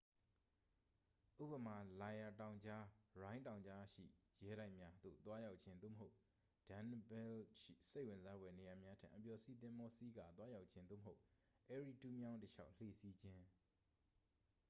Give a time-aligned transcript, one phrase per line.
[1.43, 2.85] ဥပမာ လိုင်ရာ တောင်ကြား
[3.21, 4.05] ရိုင်း တောင်ကြားရှိ
[4.45, 6.15] ရဲတိုက်များသို့သွားရောက်ခြင်း သို့မဟုတ်
[6.69, 7.05] danube
[7.61, 11.21] ရှိ စိတ်ဝင်စားဖွယ်နေရာများထံ အပျော်စီးသင်္ဘောစီးကာသွားရောက်ခြင်း သို့မဟုတ်
[11.75, 13.41] erie တူးမြောင်းတစ်လျှောက် လှေစီးခြင်း